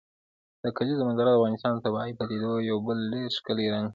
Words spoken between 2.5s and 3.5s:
یو بل ډېر